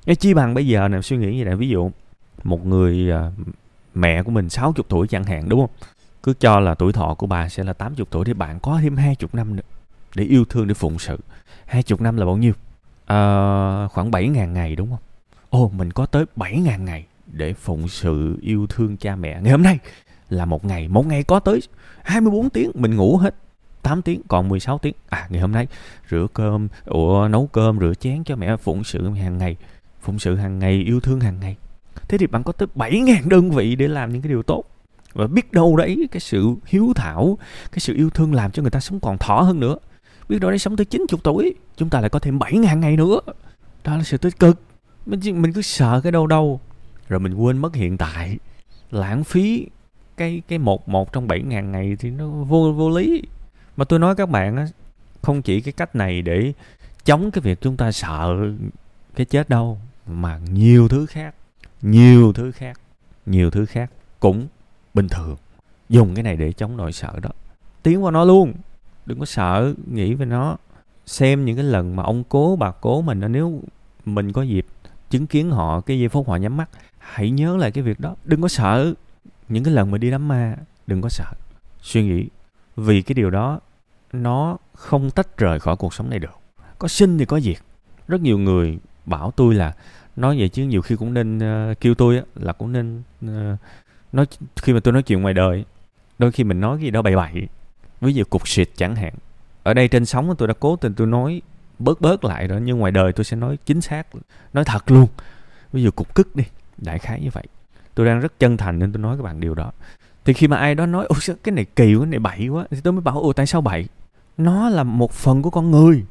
Cái 0.05 0.15
chi 0.15 0.33
bằng 0.33 0.53
bây 0.53 0.67
giờ 0.67 0.87
nè, 0.87 1.01
suy 1.01 1.17
nghĩ 1.17 1.37
như 1.37 1.45
này. 1.45 1.55
Ví 1.55 1.69
dụ, 1.69 1.91
một 2.43 2.65
người 2.65 3.11
à, 3.11 3.31
mẹ 3.93 4.23
của 4.23 4.31
mình 4.31 4.49
60 4.49 4.83
tuổi 4.89 5.07
chẳng 5.07 5.23
hạn, 5.23 5.49
đúng 5.49 5.59
không? 5.59 5.69
Cứ 6.23 6.33
cho 6.39 6.59
là 6.59 6.73
tuổi 6.73 6.93
thọ 6.93 7.13
của 7.13 7.27
bà 7.27 7.49
sẽ 7.49 7.63
là 7.63 7.73
80 7.73 8.05
tuổi 8.09 8.25
thì 8.25 8.33
bạn 8.33 8.59
có 8.59 8.79
thêm 8.81 8.97
20 8.97 9.29
năm 9.33 9.55
nữa 9.55 9.63
để 10.15 10.23
yêu 10.23 10.45
thương 10.45 10.67
để 10.67 10.73
phụng 10.73 10.99
sự. 10.99 11.17
20 11.65 11.97
năm 12.01 12.17
là 12.17 12.25
bao 12.25 12.37
nhiêu? 12.37 12.53
À, 13.05 13.17
khoảng 13.87 14.11
7.000 14.11 14.51
ngày 14.51 14.75
đúng 14.75 14.89
không? 14.89 14.99
Ồ 15.49 15.71
mình 15.77 15.91
có 15.91 16.05
tới 16.05 16.25
7.000 16.35 16.83
ngày 16.83 17.05
để 17.27 17.53
phụng 17.53 17.87
sự 17.87 18.37
yêu 18.41 18.67
thương 18.67 18.97
cha 18.97 19.15
mẹ. 19.15 19.41
Ngày 19.41 19.51
hôm 19.51 19.63
nay 19.63 19.79
là 20.29 20.45
một 20.45 20.65
ngày 20.65 20.87
một 20.87 21.07
ngày 21.07 21.23
có 21.23 21.39
tới 21.39 21.59
24 22.03 22.49
tiếng 22.49 22.71
mình 22.75 22.95
ngủ 22.95 23.17
hết 23.17 23.35
8 23.81 24.01
tiếng 24.01 24.21
còn 24.27 24.49
16 24.49 24.77
tiếng. 24.77 24.93
À 25.09 25.27
ngày 25.29 25.41
hôm 25.41 25.51
nay 25.51 25.67
rửa 26.09 26.27
cơm 26.33 26.67
ủa 26.85 27.27
nấu 27.27 27.47
cơm 27.47 27.79
rửa 27.79 27.93
chén 27.93 28.23
cho 28.23 28.35
mẹ 28.35 28.57
phụng 28.57 28.83
sự 28.83 29.09
hàng 29.09 29.37
ngày 29.37 29.55
phụng 30.01 30.19
sự 30.19 30.35
hàng 30.35 30.59
ngày 30.59 30.73
yêu 30.73 30.99
thương 30.99 31.19
hàng 31.19 31.39
ngày. 31.39 31.55
Thế 32.07 32.17
thì 32.17 32.27
bạn 32.27 32.43
có 32.43 32.51
tới 32.51 32.67
7.000 32.75 33.29
đơn 33.29 33.51
vị 33.51 33.75
để 33.75 33.87
làm 33.87 34.13
những 34.13 34.21
cái 34.21 34.29
điều 34.29 34.43
tốt 34.43 34.63
và 35.13 35.27
biết 35.27 35.51
đâu 35.51 35.75
đấy 35.75 36.07
cái 36.11 36.19
sự 36.19 36.55
hiếu 36.65 36.93
thảo 36.95 37.37
cái 37.71 37.79
sự 37.79 37.93
yêu 37.93 38.09
thương 38.09 38.33
làm 38.33 38.51
cho 38.51 38.61
người 38.61 38.71
ta 38.71 38.79
sống 38.79 38.99
còn 38.99 39.17
thọ 39.17 39.41
hơn 39.41 39.59
nữa. 39.59 39.75
Biết 40.29 40.39
đâu 40.39 40.51
đấy 40.51 40.59
sống 40.59 40.75
tới 40.75 40.85
90 40.85 41.19
tuổi 41.23 41.55
chúng 41.77 41.89
ta 41.89 42.01
lại 42.01 42.09
có 42.09 42.19
thêm 42.19 42.39
7.000 42.39 42.79
ngày 42.79 42.97
nữa. 42.97 43.19
Đó 43.83 43.97
là 43.97 44.03
sự 44.03 44.17
tích 44.17 44.39
cực. 44.39 44.61
Mình, 45.05 45.41
mình 45.41 45.53
cứ 45.53 45.61
sợ 45.61 46.01
cái 46.03 46.11
đâu 46.11 46.27
đâu. 46.27 46.59
Rồi 47.09 47.19
mình 47.19 47.33
quên 47.33 47.57
mất 47.57 47.75
hiện 47.75 47.97
tại. 47.97 48.37
Lãng 48.91 49.23
phí 49.23 49.67
cái 50.17 50.41
cái 50.47 50.59
một 50.59 50.89
một 50.89 51.13
trong 51.13 51.27
bảy 51.27 51.41
ngàn 51.41 51.71
ngày 51.71 51.95
thì 51.99 52.09
nó 52.09 52.27
vô 52.27 52.73
vô 52.77 52.89
lý. 52.89 53.23
Mà 53.77 53.85
tôi 53.85 53.99
nói 53.99 54.15
các 54.15 54.29
bạn 54.29 54.55
á 54.55 54.67
không 55.21 55.41
chỉ 55.41 55.61
cái 55.61 55.71
cách 55.71 55.95
này 55.95 56.21
để 56.21 56.53
chống 57.05 57.31
cái 57.31 57.41
việc 57.41 57.61
chúng 57.61 57.77
ta 57.77 57.91
sợ 57.91 58.35
cái 59.15 59.25
chết 59.25 59.49
đâu 59.49 59.79
mà 60.07 60.39
nhiều 60.51 60.87
thứ 60.87 61.05
khác. 61.05 61.35
Nhiều 61.81 62.33
thứ 62.33 62.51
khác. 62.51 62.79
Nhiều 63.25 63.51
thứ 63.51 63.65
khác 63.65 63.91
cũng 64.19 64.47
bình 64.93 65.07
thường. 65.09 65.35
Dùng 65.89 66.15
cái 66.15 66.23
này 66.23 66.37
để 66.37 66.53
chống 66.53 66.77
nỗi 66.77 66.91
sợ 66.91 67.19
đó. 67.21 67.29
Tiến 67.83 68.01
vào 68.01 68.11
nó 68.11 68.23
luôn. 68.25 68.53
Đừng 69.05 69.19
có 69.19 69.25
sợ 69.25 69.73
nghĩ 69.91 70.13
về 70.13 70.25
nó. 70.25 70.57
Xem 71.05 71.45
những 71.45 71.55
cái 71.55 71.65
lần 71.65 71.95
mà 71.95 72.03
ông 72.03 72.23
cố 72.29 72.55
bà 72.55 72.71
cố 72.71 73.01
mình 73.01 73.21
nếu 73.29 73.61
mình 74.05 74.31
có 74.31 74.41
dịp 74.41 74.65
chứng 75.09 75.27
kiến 75.27 75.51
họ 75.51 75.81
cái 75.81 75.99
giây 75.99 76.09
phút 76.09 76.27
họ 76.29 76.35
nhắm 76.35 76.57
mắt 76.57 76.69
hãy 76.97 77.29
nhớ 77.29 77.57
lại 77.57 77.71
cái 77.71 77.83
việc 77.83 77.99
đó. 77.99 78.15
Đừng 78.25 78.41
có 78.41 78.47
sợ. 78.47 78.93
Những 79.49 79.63
cái 79.63 79.73
lần 79.73 79.91
mà 79.91 79.97
đi 79.97 80.11
đám 80.11 80.27
ma 80.27 80.55
đừng 80.87 81.01
có 81.01 81.09
sợ. 81.09 81.31
Suy 81.81 82.03
nghĩ 82.03 82.27
vì 82.75 83.01
cái 83.01 83.13
điều 83.13 83.29
đó 83.29 83.59
nó 84.13 84.57
không 84.73 85.11
tách 85.11 85.37
rời 85.37 85.59
khỏi 85.59 85.75
cuộc 85.75 85.93
sống 85.93 86.09
này 86.09 86.19
được. 86.19 86.39
Có 86.79 86.87
sinh 86.87 87.17
thì 87.17 87.25
có 87.25 87.39
diệt. 87.39 87.57
Rất 88.07 88.21
nhiều 88.21 88.37
người 88.37 88.77
bảo 89.05 89.31
tôi 89.31 89.55
là 89.55 89.73
nói 90.15 90.39
vậy 90.39 90.49
chứ 90.49 90.63
nhiều 90.63 90.81
khi 90.81 90.95
cũng 90.95 91.13
nên 91.13 91.37
uh, 91.37 91.79
kêu 91.79 91.95
tôi 91.95 92.17
á, 92.17 92.23
là 92.35 92.53
cũng 92.53 92.71
nên 92.71 93.01
uh, 93.25 93.59
nói 94.13 94.25
khi 94.55 94.73
mà 94.73 94.79
tôi 94.79 94.91
nói 94.91 95.03
chuyện 95.03 95.21
ngoài 95.21 95.33
đời, 95.33 95.65
đôi 96.19 96.31
khi 96.31 96.43
mình 96.43 96.59
nói 96.59 96.77
cái 96.77 96.83
gì 96.83 96.91
đó 96.91 97.01
bậy 97.01 97.15
bậy. 97.15 97.47
Ví 98.01 98.13
dụ 98.13 98.23
cục 98.29 98.47
xịt 98.47 98.69
chẳng 98.75 98.95
hạn. 98.95 99.13
Ở 99.63 99.73
đây 99.73 99.87
trên 99.87 100.05
sóng 100.05 100.35
tôi 100.37 100.47
đã 100.47 100.53
cố 100.59 100.75
tình 100.75 100.93
tôi 100.93 101.07
nói 101.07 101.41
bớt 101.79 102.01
bớt 102.01 102.23
lại 102.23 102.47
rồi, 102.47 102.61
nhưng 102.61 102.77
ngoài 102.77 102.91
đời 102.91 103.13
tôi 103.13 103.23
sẽ 103.23 103.37
nói 103.37 103.57
chính 103.65 103.81
xác, 103.81 104.07
nói 104.53 104.63
thật 104.65 104.91
luôn. 104.91 105.07
Ví 105.73 105.83
dụ 105.83 105.91
cục 105.91 106.15
cức 106.15 106.35
đi, 106.35 106.43
đại 106.77 106.99
khái 106.99 107.21
như 107.21 107.29
vậy. 107.33 107.43
Tôi 107.95 108.05
đang 108.05 108.19
rất 108.19 108.39
chân 108.39 108.57
thành 108.57 108.79
nên 108.79 108.91
tôi 108.91 109.01
nói 109.01 109.17
các 109.17 109.23
bạn 109.23 109.39
điều 109.39 109.55
đó. 109.55 109.71
Thì 110.25 110.33
khi 110.33 110.47
mà 110.47 110.57
ai 110.57 110.75
đó 110.75 110.85
nói, 110.85 111.05
ôi 111.09 111.35
cái 111.43 111.55
này 111.55 111.65
kỳ 111.65 111.95
cái 111.97 112.05
này 112.05 112.19
bậy 112.19 112.47
quá, 112.47 112.65
thì 112.71 112.77
tôi 112.83 112.93
mới 112.93 113.01
bảo, 113.01 113.19
ồ, 113.19 113.33
tại 113.33 113.45
sao 113.45 113.61
bậy? 113.61 113.87
Nó 114.37 114.69
là 114.69 114.83
một 114.83 115.11
phần 115.11 115.41
của 115.41 115.49
con 115.49 115.71
người. 115.71 116.03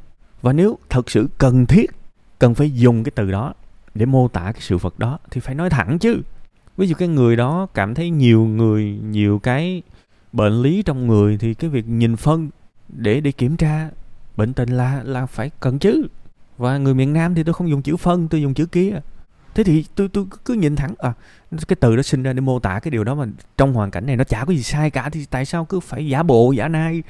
Và 0.42 0.52
nếu 0.52 0.78
thật 0.90 1.10
sự 1.10 1.28
cần 1.38 1.66
thiết, 1.66 1.90
cần 2.38 2.54
phải 2.54 2.70
dùng 2.70 3.04
cái 3.04 3.12
từ 3.14 3.30
đó 3.30 3.54
để 3.94 4.06
mô 4.06 4.28
tả 4.28 4.52
cái 4.52 4.60
sự 4.60 4.76
vật 4.76 4.98
đó, 4.98 5.18
thì 5.30 5.40
phải 5.40 5.54
nói 5.54 5.70
thẳng 5.70 5.98
chứ 5.98 6.22
ví 6.76 6.86
dụ 6.86 6.94
cái 6.94 7.08
người 7.08 7.36
đó 7.36 7.66
cảm 7.74 7.94
thấy 7.94 8.10
nhiều 8.10 8.44
người, 8.44 8.98
nhiều 9.02 9.38
cái 9.38 9.82
bệnh 10.32 10.62
lý 10.62 10.82
trong 10.82 11.06
người 11.06 11.38
thì 11.38 11.54
cái 11.54 11.70
việc 11.70 11.88
nhìn 11.88 12.16
phân 12.16 12.50
để 12.88 13.20
để 13.20 13.32
kiểm 13.32 13.56
tra, 13.56 13.88
bệnh 14.36 14.52
tình 14.52 14.68
là 14.68 15.02
là 15.04 15.26
phải 15.26 15.50
cần 15.60 15.78
chứ. 15.78 16.06
Và 16.58 16.78
người 16.78 16.94
miền 16.94 17.12
Nam 17.12 17.34
thì 17.34 17.42
tôi 17.42 17.54
không 17.54 17.70
dùng 17.70 17.82
chữ 17.82 17.96
phân, 17.96 18.28
tôi 18.28 18.42
dùng 18.42 18.54
chữ 18.54 18.66
kia. 18.66 19.00
Thế 19.54 19.64
thì 19.64 19.84
tôi 19.94 20.08
tôi 20.08 20.26
cứ 20.44 20.54
nhìn 20.54 20.76
thẳng 20.76 20.94
à 20.98 21.12
cái 21.68 21.76
từ 21.80 21.96
đó 21.96 22.02
sinh 22.02 22.22
ra 22.22 22.32
để 22.32 22.40
mô 22.40 22.58
tả 22.58 22.80
cái 22.80 22.90
điều 22.90 23.04
đó 23.04 23.14
mà 23.14 23.26
trong 23.56 23.74
hoàn 23.74 23.90
cảnh 23.90 24.06
này 24.06 24.16
nó 24.16 24.24
chả 24.24 24.44
có 24.44 24.52
gì 24.52 24.62
sai 24.62 24.90
cả 24.90 25.08
thì 25.08 25.26
tại 25.30 25.44
sao 25.44 25.64
cứ 25.64 25.80
phải 25.80 26.08
giả 26.08 26.22
bộ, 26.22 26.52
giả 26.52 26.68
nai? 26.68 27.02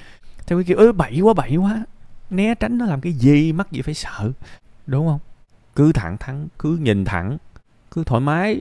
Theo 0.46 0.58
cái 0.58 0.64
kiểu 0.64 0.76
ơi 0.76 0.92
bậy 0.92 1.20
quá 1.20 1.34
bậy 1.34 1.56
quá. 1.56 1.84
Né 2.30 2.54
tránh 2.54 2.78
nó 2.78 2.86
làm 2.86 3.00
cái 3.00 3.12
gì, 3.12 3.52
mắc 3.52 3.72
gì 3.72 3.82
phải 3.82 3.94
sợ. 3.94 4.32
Đúng 4.86 5.06
không? 5.06 5.18
Cứ 5.76 5.92
thẳng 5.92 6.16
thắn, 6.18 6.48
cứ 6.58 6.76
nhìn 6.82 7.04
thẳng, 7.04 7.38
cứ 7.90 8.04
thoải 8.04 8.20
mái 8.20 8.60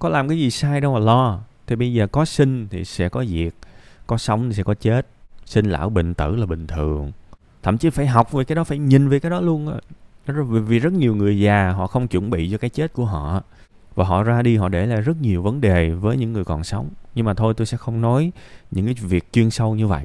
có 0.00 0.08
làm 0.08 0.28
cái 0.28 0.38
gì 0.38 0.50
sai 0.50 0.80
đâu 0.80 0.94
mà 0.94 0.98
lo. 0.98 1.40
Thì 1.66 1.76
bây 1.76 1.92
giờ 1.92 2.06
có 2.06 2.24
sinh 2.24 2.68
thì 2.70 2.84
sẽ 2.84 3.08
có 3.08 3.24
diệt, 3.24 3.54
có 4.06 4.18
sống 4.18 4.48
thì 4.48 4.54
sẽ 4.54 4.62
có 4.62 4.74
chết. 4.74 5.06
Sinh 5.44 5.70
lão 5.70 5.90
bệnh 5.90 6.14
tử 6.14 6.36
là 6.36 6.46
bình 6.46 6.66
thường. 6.66 7.12
Thậm 7.62 7.78
chí 7.78 7.90
phải 7.90 8.06
học 8.06 8.32
về 8.32 8.44
cái 8.44 8.56
đó, 8.56 8.64
phải 8.64 8.78
nhìn 8.78 9.08
về 9.08 9.18
cái 9.18 9.30
đó 9.30 9.40
luôn 9.40 9.68
á. 9.68 9.74
Vì 10.44 10.78
rất 10.78 10.92
nhiều 10.92 11.16
người 11.16 11.40
già, 11.40 11.70
họ 11.70 11.86
không 11.86 12.08
chuẩn 12.08 12.30
bị 12.30 12.50
cho 12.50 12.58
cái 12.58 12.70
chết 12.70 12.92
của 12.92 13.04
họ. 13.04 13.42
Và 13.94 14.04
họ 14.04 14.22
ra 14.22 14.42
đi, 14.42 14.56
họ 14.56 14.68
để 14.68 14.86
lại 14.86 15.00
rất 15.00 15.20
nhiều 15.20 15.42
vấn 15.42 15.60
đề 15.60 15.90
với 15.90 16.16
những 16.16 16.32
người 16.32 16.44
còn 16.44 16.64
sống. 16.64 16.88
Nhưng 17.14 17.24
mà 17.24 17.34
thôi, 17.34 17.54
tôi 17.56 17.66
sẽ 17.66 17.76
không 17.76 18.00
nói 18.00 18.32
những 18.70 18.86
cái 18.86 18.94
việc 18.94 19.32
chuyên 19.32 19.50
sâu 19.50 19.74
như 19.74 19.86
vậy. 19.86 20.04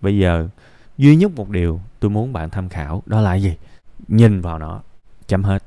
Bây 0.00 0.18
giờ, 0.18 0.48
duy 0.98 1.16
nhất 1.16 1.32
một 1.36 1.48
điều 1.48 1.80
tôi 2.00 2.10
muốn 2.10 2.32
bạn 2.32 2.50
tham 2.50 2.68
khảo, 2.68 3.02
đó 3.06 3.20
là 3.20 3.34
gì? 3.34 3.54
Nhìn 4.08 4.40
vào 4.40 4.58
nó, 4.58 4.80
chấm 5.26 5.44
hết. 5.44 5.62